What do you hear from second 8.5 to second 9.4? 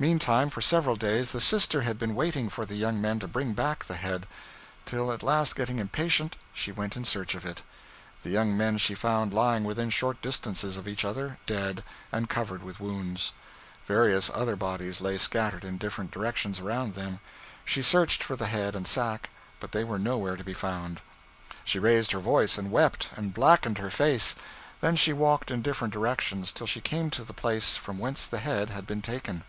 men she found